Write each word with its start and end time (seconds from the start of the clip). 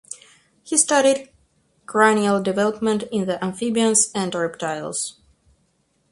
He 0.63 0.77
studied 0.77 1.29
cranial 1.85 2.41
development 2.41 3.03
in 3.11 3.27
the 3.27 3.37
amphibians 3.45 4.09
and 4.15 4.33
reptiles. 4.33 5.19